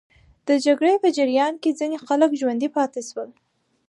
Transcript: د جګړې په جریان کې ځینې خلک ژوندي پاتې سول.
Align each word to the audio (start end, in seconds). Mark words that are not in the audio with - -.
د 0.47 0.49
جګړې 0.65 0.93
په 1.03 1.09
جریان 1.17 1.53
کې 1.61 1.77
ځینې 1.79 1.97
خلک 2.05 2.29
ژوندي 2.39 2.69
پاتې 2.77 3.01
سول. 3.09 3.29